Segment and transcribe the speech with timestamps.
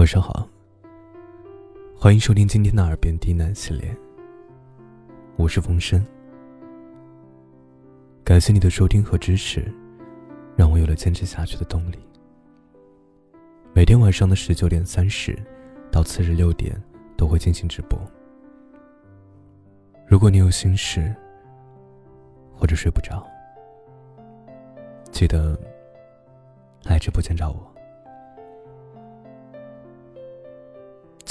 [0.00, 0.48] 晚上好，
[1.94, 3.94] 欢迎收听今天的耳边低喃系列。
[5.36, 6.02] 我是风声，
[8.24, 9.70] 感谢你的收听和支持，
[10.56, 11.98] 让我有了坚持下去的动力。
[13.74, 15.38] 每天晚上的十九点三十
[15.92, 16.82] 到次日六点
[17.14, 18.00] 都会进行直播。
[20.08, 21.14] 如果你有心事
[22.56, 23.22] 或者睡不着，
[25.12, 25.60] 记得
[26.84, 27.69] 来直播间找我。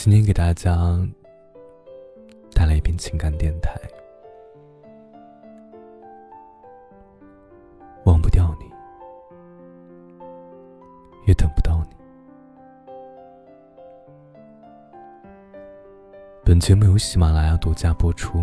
[0.02, 0.78] 今天给大家
[2.56, 3.78] 带来一篇情感电台。
[8.06, 8.66] 忘不掉你，
[11.28, 11.98] 也等不到你。
[16.46, 18.42] 本节目由喜马拉雅独家播出，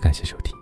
[0.00, 0.61] 感谢收听。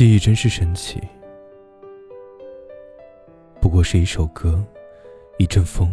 [0.00, 0.98] 记忆真是神奇，
[3.60, 4.64] 不过是一首歌，
[5.36, 5.92] 一阵风，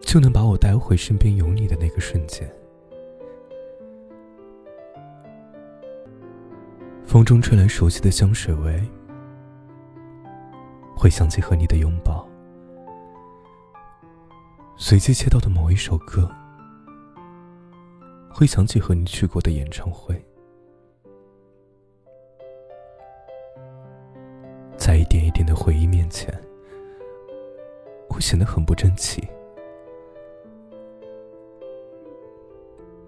[0.00, 2.50] 就能把我带回身边有你的那个瞬间。
[7.04, 8.82] 风中吹来熟悉的香水味，
[10.96, 12.26] 会想起和你的拥抱；
[14.78, 16.26] 随机切到的某一首歌，
[18.30, 20.18] 会想起和你去过的演唱会。
[25.14, 26.28] 点一点的回忆面前，
[28.08, 29.22] 我显得很不争气。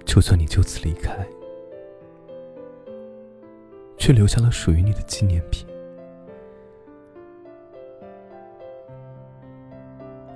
[0.05, 1.27] 就算你就此离开，
[3.99, 5.67] 却留下了属于你的纪念品，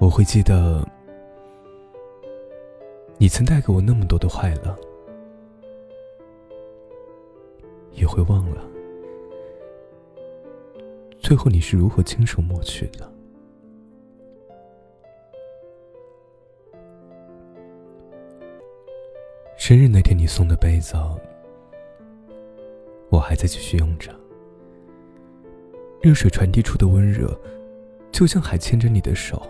[0.00, 0.84] 我会记得
[3.16, 4.76] 你曾带给我那么多的快乐，
[7.92, 8.60] 也会忘了。
[11.30, 13.08] 最后你是如何亲手抹去的？
[19.56, 20.96] 生日那天你送的杯子，
[23.10, 24.12] 我还在继续用着。
[26.02, 27.40] 热水传递出的温热，
[28.10, 29.40] 就像还牵着你的手。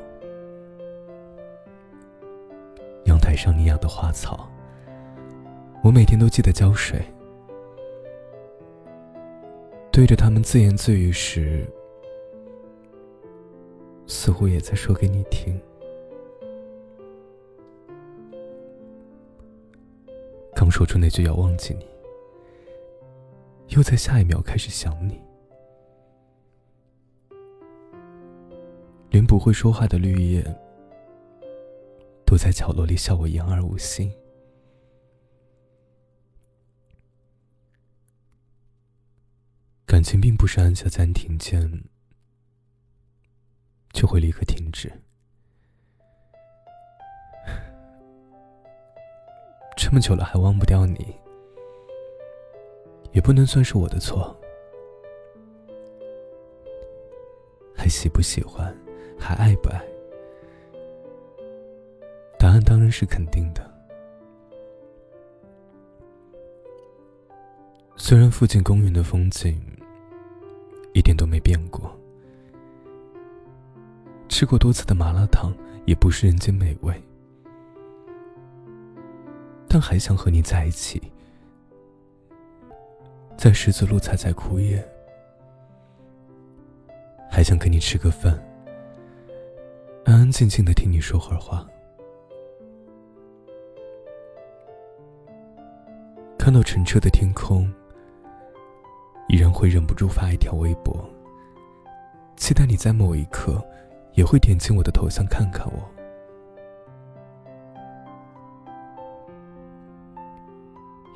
[3.07, 4.47] 阳台上你养的花草，
[5.83, 7.03] 我每天都记得浇水。
[10.01, 11.63] 对着他们自言自语时，
[14.07, 15.61] 似乎也在说给你听。
[20.55, 21.87] 刚说出那句要忘记你，
[23.77, 25.21] 又在下一秒开始想你。
[29.11, 30.43] 连不会说话的绿叶，
[32.25, 34.11] 都在角落里笑我言而无信。
[40.01, 41.85] 感情并不是按下暂停键
[43.93, 44.91] 就会立刻停止，
[49.77, 51.15] 这么久了还忘不掉你，
[53.13, 54.35] 也不能算是我的错。
[57.77, 58.75] 还喜不喜欢，
[59.19, 59.85] 还爱不爱？
[62.39, 63.71] 答案当然是肯定的。
[67.97, 69.63] 虽然附近公园的风景。
[70.93, 71.91] 一点都没变过。
[74.29, 75.53] 吃过多次的麻辣烫
[75.87, 76.95] 也不是人间美味，
[79.69, 81.01] 但还想和你在一起，
[83.37, 84.83] 在十字路踩踩枯叶，
[87.31, 88.33] 还想跟你吃个饭，
[90.05, 91.67] 安安静静的听你说会儿话。
[96.39, 97.71] 看到澄澈的天空。
[99.31, 101.09] 依然会忍不住发一条微博，
[102.37, 103.65] 期待你在某一刻
[104.15, 105.89] 也会点进我的头像看看我。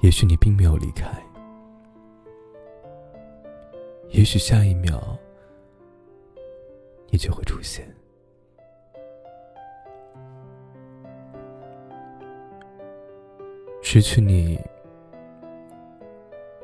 [0.00, 1.10] 也许你并没有离开，
[4.10, 5.18] 也许下一秒
[7.08, 7.84] 你就会出现。
[13.82, 14.56] 失去你，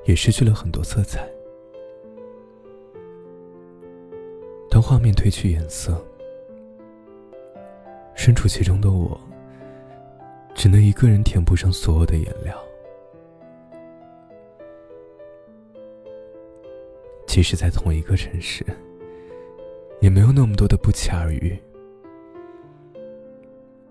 [0.04, 1.28] 也失去了很多色彩。
[4.90, 6.04] 画面褪去颜色，
[8.16, 9.16] 身处其中的我，
[10.52, 12.60] 只能一个人填补上所有的颜料。
[17.24, 18.66] 即使在同一个城市，
[20.00, 21.56] 也没有那么多的不期而遇。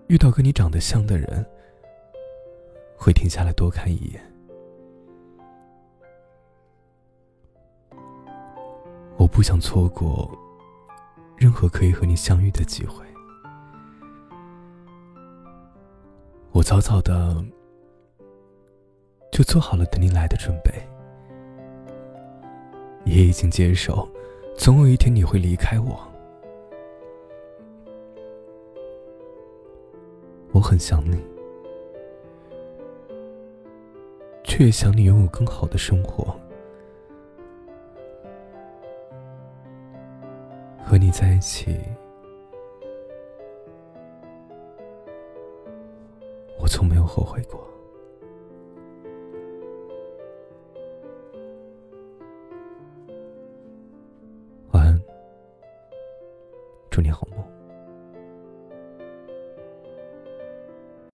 [0.08, 1.46] 遇到跟你长得像的人，
[2.98, 4.22] 会停下来多看一眼。
[9.16, 10.30] 我不想错过
[11.40, 13.06] 任何可以和你相遇的机会。
[16.52, 17.42] 我早早的
[19.32, 20.74] 就做好了等你来的准备，
[23.06, 24.06] 也已经接受，
[24.58, 25.98] 总有一天你会离开我。
[30.52, 31.18] 我很想你，
[34.44, 36.38] 却也想你拥有更好的生活。
[40.84, 41.80] 和你在一起
[46.60, 47.66] 我从没有后悔过。
[54.72, 55.02] 晚安
[56.90, 57.59] 祝你好梦。